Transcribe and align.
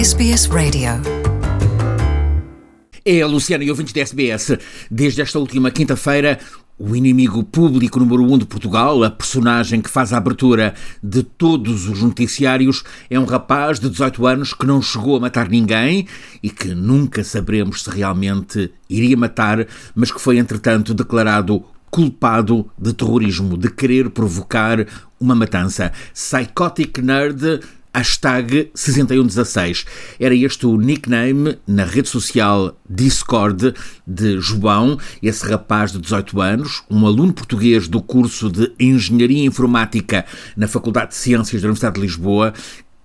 SBS 0.00 0.46
Radio. 0.46 0.92
É 3.04 3.20
a 3.20 3.26
Luciana 3.26 3.62
e 3.64 3.68
ouvintes 3.68 3.92
da 3.92 4.00
SBS. 4.00 4.56
Desde 4.90 5.20
esta 5.20 5.38
última 5.38 5.70
quinta-feira, 5.70 6.38
o 6.78 6.96
inimigo 6.96 7.44
público 7.44 8.00
número 8.00 8.22
um 8.22 8.38
de 8.38 8.46
Portugal, 8.46 9.04
a 9.04 9.10
personagem 9.10 9.82
que 9.82 9.90
faz 9.90 10.14
a 10.14 10.16
abertura 10.16 10.72
de 11.02 11.22
todos 11.22 11.86
os 11.86 12.00
noticiários, 12.00 12.82
é 13.10 13.20
um 13.20 13.26
rapaz 13.26 13.78
de 13.78 13.90
18 13.90 14.26
anos 14.26 14.54
que 14.54 14.64
não 14.64 14.80
chegou 14.80 15.18
a 15.18 15.20
matar 15.20 15.50
ninguém 15.50 16.08
e 16.42 16.48
que 16.48 16.68
nunca 16.68 17.22
saberemos 17.22 17.82
se 17.82 17.90
realmente 17.90 18.72
iria 18.88 19.18
matar, 19.18 19.66
mas 19.94 20.10
que 20.10 20.18
foi 20.18 20.38
entretanto 20.38 20.94
declarado 20.94 21.62
culpado 21.90 22.70
de 22.78 22.94
terrorismo, 22.94 23.58
de 23.58 23.70
querer 23.70 24.08
provocar 24.08 24.86
uma 25.20 25.34
matança. 25.34 25.92
Psychotic 26.14 27.02
Nerd 27.02 27.60
hashtag 27.94 28.70
6116. 28.74 29.84
Era 30.18 30.34
este 30.34 30.66
o 30.66 30.76
nickname 30.76 31.58
na 31.66 31.84
rede 31.84 32.08
social 32.08 32.76
Discord 32.88 33.74
de 34.06 34.40
João, 34.40 34.98
esse 35.22 35.46
rapaz 35.46 35.92
de 35.92 35.98
18 35.98 36.40
anos, 36.40 36.82
um 36.90 37.06
aluno 37.06 37.32
português 37.32 37.88
do 37.88 38.00
curso 38.00 38.50
de 38.50 38.72
Engenharia 38.78 39.44
Informática 39.44 40.24
na 40.56 40.68
Faculdade 40.68 41.10
de 41.10 41.16
Ciências 41.16 41.62
da 41.62 41.68
Universidade 41.68 41.96
de 41.96 42.00
Lisboa, 42.02 42.54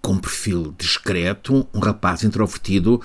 com 0.00 0.18
perfil 0.18 0.74
discreto, 0.76 1.66
um 1.72 1.78
rapaz 1.78 2.24
introvertido 2.24 3.00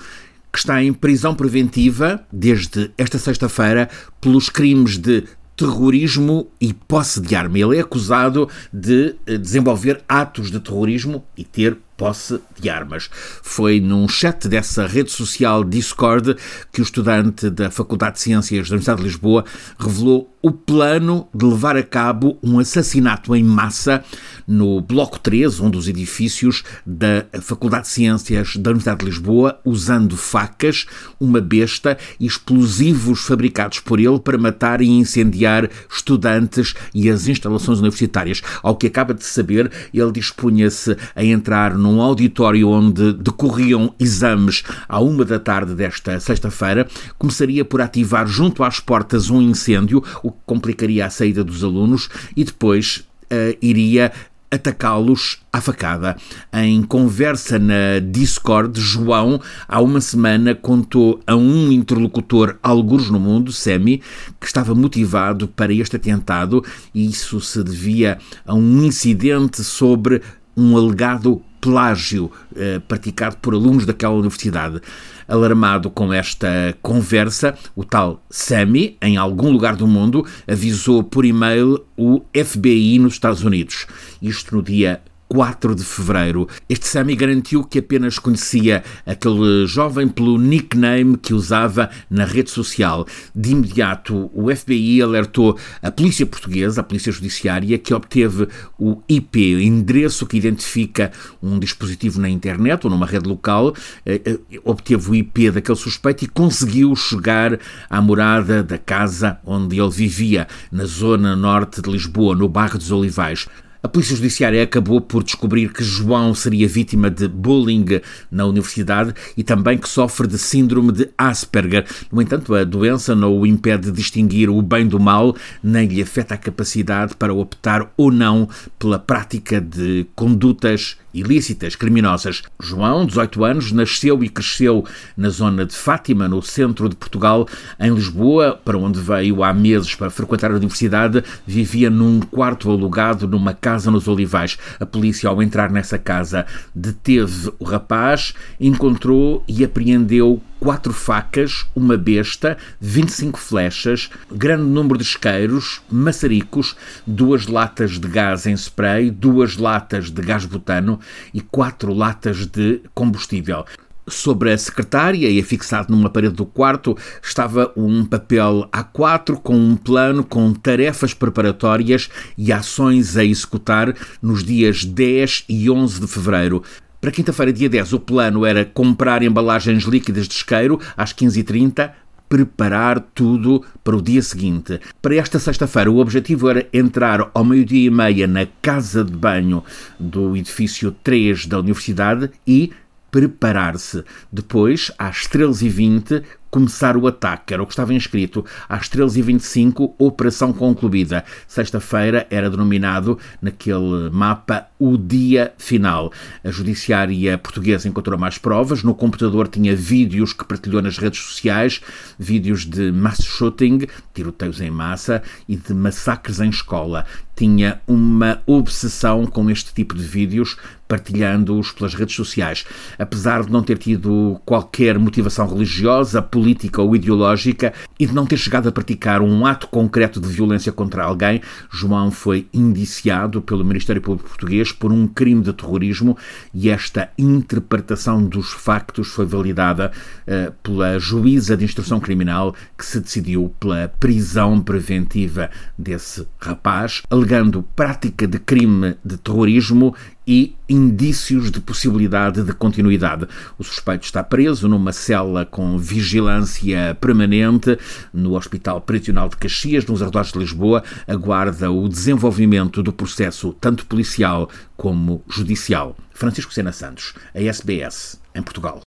que 0.51 0.59
está 0.59 0.81
em 0.81 0.91
prisão 0.91 1.35
preventiva 1.35 2.25
desde 2.31 2.89
esta 2.97 3.19
sexta-feira 3.19 3.89
pelos 4.19 4.49
crimes 4.49 4.97
de 4.97 5.25
terrorismo 5.57 6.47
e 6.61 6.71
posse 6.71 7.19
de 7.19 7.35
arma. 7.35 7.57
Ele 7.57 7.77
é 7.77 7.81
acusado 7.81 8.47
de 8.71 9.15
eh, 9.25 9.37
desenvolver 9.37 10.01
atos 10.07 10.51
de 10.51 10.59
terrorismo 10.59 11.25
e 11.35 11.43
ter 11.43 11.75
posse 11.97 12.39
de 12.59 12.69
armas. 12.69 13.09
Foi 13.41 13.79
num 13.79 14.07
chat 14.07 14.47
dessa 14.47 14.85
rede 14.85 15.11
social 15.11 15.63
Discord 15.63 16.37
que 16.71 16.79
o 16.79 16.83
estudante 16.83 17.49
da 17.49 17.71
Faculdade 17.71 18.15
de 18.15 18.21
Ciências 18.21 18.69
da 18.69 18.75
Universidade 18.75 19.01
de 19.01 19.07
Lisboa 19.07 19.43
revelou 19.79 20.31
o 20.41 20.51
plano 20.51 21.27
de 21.33 21.45
levar 21.45 21.75
a 21.75 21.83
cabo 21.83 22.37
um 22.41 22.59
assassinato 22.59 23.35
em 23.35 23.43
massa 23.43 24.03
no 24.47 24.79
Bloco 24.79 25.19
3, 25.19 25.59
um 25.59 25.69
dos 25.69 25.89
edifícios 25.89 26.63
da 26.85 27.25
Faculdade 27.41 27.83
de 27.83 27.89
Ciências 27.89 28.55
da 28.55 28.69
Universidade 28.69 28.99
de 28.99 29.05
Lisboa, 29.07 29.59
usando 29.65 30.15
facas, 30.15 30.85
uma 31.19 31.41
besta 31.41 31.97
e 32.19 32.25
explosivos 32.25 33.21
fabricados 33.21 33.79
por 33.79 33.99
ele 33.99 34.19
para 34.19 34.37
matar 34.37 34.79
e 34.79 34.87
incendiar 34.87 35.69
estudantes 35.93 36.75
e 36.93 37.09
as 37.09 37.27
instalações 37.27 37.79
universitárias. 37.79 38.41
Ao 38.63 38.75
que 38.75 38.87
acaba 38.87 39.13
de 39.13 39.25
saber, 39.25 39.69
ele 39.93 40.11
dispunha-se 40.11 40.95
a 41.15 41.25
entrar 41.25 41.77
num 41.87 42.01
auditório 42.01 42.69
onde 42.69 43.13
decorriam 43.13 43.93
exames 43.97 44.63
à 44.89 44.99
uma 44.99 45.23
da 45.23 45.39
tarde 45.39 45.73
desta 45.73 46.19
sexta-feira, 46.19 46.85
começaria 47.17 47.63
por 47.63 47.81
ativar 47.81 48.27
junto 48.27 48.63
às 48.63 48.79
portas 48.79 49.29
um 49.29 49.41
incêndio, 49.41 50.03
o 50.21 50.31
que 50.31 50.37
complicaria 50.45 51.05
a 51.05 51.09
saída 51.09 51.43
dos 51.43 51.63
alunos, 51.63 52.09
e 52.35 52.43
depois 52.43 53.05
uh, 53.31 53.57
iria 53.61 54.11
atacá-los 54.49 55.39
à 55.51 55.59
facada. 55.59 56.15
Em 56.53 56.81
conversa 56.81 57.59
na 57.59 57.99
Discord, 58.01 58.79
João, 58.79 59.41
há 59.67 59.81
uma 59.81 59.99
semana, 59.99 60.55
contou 60.55 61.19
a 61.27 61.35
um 61.35 61.71
interlocutor, 61.71 62.55
alguns 62.63 63.09
no 63.09 63.19
mundo, 63.19 63.51
Semi, 63.51 64.01
que 64.39 64.47
estava 64.47 64.73
motivado 64.73 65.47
para 65.47 65.73
este 65.73 65.97
atentado 65.97 66.63
e 66.93 67.05
isso 67.05 67.41
se 67.41 67.61
devia 67.63 68.17
a 68.45 68.53
um 68.53 68.83
incidente 68.83 69.63
sobre 69.63 70.21
um 70.57 70.75
alegado 70.75 71.41
plágio 71.61 72.31
eh, 72.55 72.79
praticado 72.87 73.37
por 73.37 73.53
alunos 73.53 73.85
daquela 73.85 74.13
universidade. 74.13 74.81
Alarmado 75.27 75.89
com 75.89 76.11
esta 76.13 76.75
conversa, 76.81 77.57
o 77.75 77.83
tal 77.83 78.23
Sami, 78.29 78.97
em 79.01 79.17
algum 79.17 79.51
lugar 79.51 79.75
do 79.75 79.85
mundo, 79.85 80.25
avisou 80.47 81.03
por 81.03 81.25
e-mail 81.25 81.85
o 81.97 82.21
FBI 82.33 82.99
nos 82.99 83.13
Estados 83.13 83.43
Unidos. 83.43 83.85
Isto 84.21 84.55
no 84.55 84.63
dia 84.63 85.01
4 85.27 85.75
de 85.75 85.83
fevereiro. 85.83 86.47
Este 86.69 86.87
Sammy 86.87 87.15
garantiu 87.15 87.63
que 87.63 87.79
apenas 87.79 88.17
conhecia 88.17 88.83
aquele 89.05 89.65
jovem 89.67 90.07
pelo 90.07 90.37
nickname 90.37 91.17
que 91.17 91.33
usava 91.33 91.89
na 92.09 92.25
rede 92.25 92.49
social. 92.49 93.05
De 93.35 93.51
imediato, 93.51 94.29
o 94.33 94.53
FBI 94.55 95.01
alertou 95.01 95.57
a 95.81 95.91
polícia 95.91 96.25
portuguesa, 96.25 96.81
a 96.81 96.83
polícia 96.83 97.11
judiciária, 97.11 97.77
que 97.77 97.93
obteve 97.93 98.47
o 98.79 99.01
IP, 99.07 99.55
o 99.55 99.59
endereço 99.59 100.25
que 100.25 100.37
identifica 100.37 101.11
um 101.41 101.59
dispositivo 101.59 102.19
na 102.19 102.29
internet 102.29 102.85
ou 102.85 102.91
numa 102.91 103.05
rede 103.05 103.27
local, 103.27 103.73
eh, 104.05 104.21
eh, 104.25 104.39
obteve 104.63 105.11
o 105.11 105.15
IP 105.15 105.51
daquele 105.51 105.77
suspeito 105.77 106.23
e 106.23 106.27
conseguiu 106.27 106.95
chegar 106.95 107.59
à 107.89 108.01
morada 108.01 108.63
da 108.63 108.77
casa 108.77 109.39
onde 109.45 109.79
ele 109.79 109.89
vivia, 109.89 110.47
na 110.71 110.85
zona 110.85 111.35
norte 111.35 111.81
de 111.81 111.89
Lisboa, 111.89 112.35
no 112.35 112.47
bairro 112.47 112.77
dos 112.77 112.91
Olivais. 112.91 113.47
A 113.83 113.87
Polícia 113.87 114.15
Judiciária 114.15 114.63
acabou 114.63 114.99
por 114.99 115.23
descobrir 115.23 115.71
que 115.71 115.83
João 115.83 116.33
seria 116.33 116.67
vítima 116.67 117.11
de 117.11 117.27
bullying 117.27 117.85
na 118.31 118.43
universidade 118.43 119.13
e 119.37 119.43
também 119.43 119.77
que 119.77 119.87
sofre 119.87 120.27
de 120.27 120.39
síndrome 120.39 120.91
de 120.91 121.09
Asperger. 121.15 121.85
No 122.11 122.19
entanto, 122.19 122.55
a 122.55 122.63
doença 122.63 123.13
não 123.13 123.37
o 123.37 123.45
impede 123.45 123.91
de 123.91 123.91
distinguir 123.91 124.49
o 124.49 124.63
bem 124.63 124.87
do 124.87 124.99
mal, 124.99 125.35
nem 125.61 125.87
lhe 125.87 126.01
afeta 126.01 126.33
a 126.33 126.37
capacidade 126.37 127.15
para 127.15 127.33
optar 127.33 127.91
ou 127.95 128.11
não 128.11 128.49
pela 128.79 128.97
prática 128.97 129.61
de 129.61 130.07
condutas 130.15 130.97
ilícitas, 131.13 131.75
criminosas. 131.75 132.43
João, 132.59 133.05
18 133.05 133.43
anos, 133.43 133.71
nasceu 133.71 134.23
e 134.23 134.29
cresceu 134.29 134.85
na 135.15 135.29
zona 135.29 135.65
de 135.65 135.75
Fátima, 135.75 136.27
no 136.27 136.41
centro 136.41 136.89
de 136.89 136.95
Portugal, 136.95 137.47
em 137.79 137.91
Lisboa, 137.91 138.59
para 138.63 138.77
onde 138.77 138.99
veio 138.99 139.43
há 139.43 139.53
meses 139.53 139.95
para 139.95 140.11
frequentar 140.11 140.51
a 140.51 140.55
universidade, 140.55 141.23
vivia 141.45 141.89
num 141.89 142.19
quarto 142.19 142.69
alugado 142.69 143.27
numa 143.27 143.53
casa 143.53 143.66
nos 143.91 144.07
Olivais. 144.07 144.57
A 144.79 144.85
polícia, 144.85 145.29
ao 145.29 145.41
entrar 145.41 145.69
nessa 145.69 145.97
casa, 145.97 146.45
deteve 146.73 147.51
o 147.59 147.65
rapaz, 147.65 148.33
encontrou 148.59 149.43
e 149.47 149.63
apreendeu 149.63 150.41
quatro 150.59 150.93
facas, 150.93 151.65
uma 151.75 151.97
besta, 151.97 152.57
25 152.79 153.37
flechas, 153.37 154.09
grande 154.31 154.63
número 154.63 154.97
de 154.97 155.03
isqueiros, 155.03 155.81
maçaricos, 155.89 156.75
duas 157.05 157.47
latas 157.47 157.99
de 157.99 158.07
gás 158.07 158.45
em 158.45 158.55
spray, 158.55 159.11
duas 159.11 159.57
latas 159.57 160.09
de 160.09 160.21
gás 160.21 160.45
butano 160.45 160.99
e 161.33 161.41
quatro 161.41 161.93
latas 161.93 162.45
de 162.45 162.81
combustível. 162.93 163.65
Sobre 164.09 164.53
a 164.53 164.57
secretária 164.57 165.29
e 165.29 165.37
afixado 165.37 165.93
numa 165.93 166.09
parede 166.09 166.33
do 166.33 166.45
quarto 166.45 166.95
estava 167.21 167.73
um 167.75 168.05
papel 168.05 168.69
A4 168.71 169.35
com 169.35 169.53
um 169.53 169.75
plano 169.75 170.23
com 170.23 170.53
tarefas 170.53 171.13
preparatórias 171.13 172.09
e 172.37 172.53
ações 172.53 173.17
a 173.17 173.25
executar 173.25 173.93
nos 174.21 174.45
dias 174.45 174.85
10 174.85 175.43
e 175.49 175.69
11 175.69 175.99
de 175.99 176.07
fevereiro. 176.07 176.63
Para 177.01 177.11
quinta-feira, 177.11 177.51
dia 177.51 177.67
10, 177.67 177.93
o 177.93 177.99
plano 177.99 178.45
era 178.45 178.63
comprar 178.63 179.21
embalagens 179.21 179.83
líquidas 179.83 180.25
de 180.25 180.35
isqueiro 180.35 180.79
às 180.95 181.13
15h30, 181.13 181.91
preparar 182.29 183.01
tudo 183.13 183.61
para 183.83 183.95
o 183.95 184.01
dia 184.01 184.21
seguinte. 184.21 184.79
Para 185.01 185.15
esta 185.15 185.37
sexta-feira, 185.37 185.91
o 185.91 185.97
objetivo 185.97 186.49
era 186.49 186.65
entrar 186.71 187.29
ao 187.33 187.43
meio-dia 187.43 187.87
e 187.87 187.91
meia 187.91 188.25
na 188.25 188.47
casa 188.61 189.03
de 189.03 189.11
banho 189.11 189.63
do 189.99 190.35
edifício 190.35 190.91
3 191.03 191.45
da 191.45 191.59
universidade 191.59 192.31
e 192.47 192.71
preparar-se. 193.11 194.03
Depois, 194.31 194.91
às 194.97 195.27
13h20, 195.27 196.23
começar 196.49 196.97
o 196.97 197.07
ataque. 197.07 197.53
Era 197.53 197.63
o 197.63 197.65
que 197.65 197.73
estava 197.73 197.93
inscrito. 197.93 198.45
Às 198.67 198.89
13h25, 198.89 199.93
operação 199.97 200.53
concluída. 200.53 201.23
Sexta-feira 201.47 202.27
era 202.29 202.49
denominado 202.49 203.17
naquele 203.41 204.09
mapa 204.11 204.67
o 204.79 204.97
dia 204.97 205.53
final. 205.57 206.11
A 206.43 206.51
judiciária 206.51 207.37
portuguesa 207.37 207.87
encontrou 207.87 208.17
mais 208.17 208.37
provas. 208.37 208.83
No 208.83 208.93
computador 208.93 209.47
tinha 209.47 209.75
vídeos 209.75 210.33
que 210.33 210.45
partilhou 210.45 210.81
nas 210.81 210.97
redes 210.97 211.19
sociais, 211.19 211.81
vídeos 212.17 212.65
de 212.65 212.91
mass 212.91 213.23
shooting, 213.23 213.87
tiroteios 214.13 214.61
em 214.61 214.71
massa 214.71 215.21
e 215.47 215.55
de 215.55 215.73
massacres 215.73 216.39
em 216.39 216.49
escola. 216.49 217.05
Tinha 217.35 217.79
uma 217.87 218.41
obsessão 218.47 219.25
com 219.27 219.47
este 219.49 219.71
tipo 219.71 219.93
de 219.93 220.03
vídeos, 220.03 220.57
partilhando-os 220.87 221.71
pelas 221.71 221.93
redes 221.93 222.15
sociais. 222.15 222.65
Apesar 222.97 223.43
de 223.43 223.51
não 223.51 223.61
ter 223.61 223.77
tido 223.77 224.41
qualquer 224.43 224.97
motivação 224.97 225.47
religiosa, 225.47 226.19
política 226.37 226.83
ou 226.83 226.95
ideológica 226.95 227.73
e 227.99 228.05
de 228.05 228.13
não 228.13 228.25
ter 228.25 228.37
chegado 228.37 228.67
a 228.69 228.71
praticar 228.71 229.21
um 229.21 229.45
ato 229.45 229.67
concreto 229.67 230.19
de 230.19 230.27
violência 230.27 230.71
contra 230.71 231.03
alguém, 231.03 231.41
João 231.71 232.11
foi 232.11 232.47
indiciado 232.53 233.41
pelo 233.41 233.65
Ministério 233.65 234.01
Público 234.01 234.29
Português 234.29 234.71
por 234.71 234.91
um 234.91 235.07
crime 235.07 235.41
de 235.41 235.53
terrorismo 235.53 236.17
e 236.53 236.69
esta 236.69 237.09
interpretação 237.17 238.23
dos 238.23 238.51
factos 238.51 239.07
foi 239.07 239.25
validada 239.25 239.91
uh, 240.27 240.51
pela 240.63 240.99
juíza 240.99 241.57
de 241.57 241.65
instrução 241.65 241.99
criminal 241.99 242.55
que 242.77 242.85
se 242.85 242.99
decidiu 242.99 243.53
pela 243.59 243.87
prisão 243.99 244.61
preventiva 244.61 245.49
desse 245.77 246.27
rapaz, 246.39 247.01
alegando 247.09 247.63
prática 247.75 248.27
de 248.27 248.39
crime 248.39 248.95
de 249.03 249.17
terrorismo 249.17 249.95
e 250.27 250.55
indícios 250.67 251.49
de 251.49 251.61
possibilidade 251.61 252.43
de 252.43 252.51
continuidade. 252.51 253.25
O 253.57 253.63
suspeito 253.63 254.03
está 254.03 254.21
preso 254.21 254.67
numa 254.67 254.91
cela 254.91 255.45
com 255.45 255.77
vigilância 255.77 256.97
permanente 256.99 257.77
no 258.13 258.33
Hospital 258.33 258.81
Prisional 258.81 259.29
de 259.29 259.37
Caxias, 259.37 259.85
nos 259.85 260.01
arredores 260.01 260.31
de 260.31 260.39
Lisboa, 260.39 260.83
aguarda 261.07 261.71
o 261.71 261.87
desenvolvimento 261.87 262.83
do 262.83 262.93
processo 262.93 263.53
tanto 263.53 263.85
policial 263.85 264.49
como 264.75 265.21
judicial. 265.27 265.95
Francisco 266.11 266.53
Sena 266.53 266.71
Santos, 266.71 267.13
a 267.33 267.39
SBS, 267.39 268.19
em 268.33 268.41
Portugal. 268.41 268.81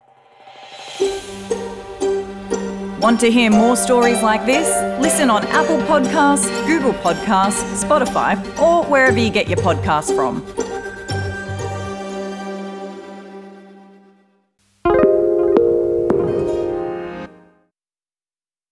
Want 3.01 3.21
to 3.21 3.31
hear 3.31 3.51
more 3.51 3.77
stories 3.77 4.23
like 4.23 4.47
this? 4.47 4.67
Listen 5.01 5.31
on 5.31 5.45
Apple 5.49 5.79
Podcasts, 5.87 6.49
Google 6.67 6.95
Podcasts, 6.95 7.63
Spotify, 7.85 8.37
or 8.59 8.85
wherever 8.85 9.19
you 9.19 9.31
get 9.31 9.49
your 9.49 9.59
podcasts 9.59 10.15
from. 10.15 10.66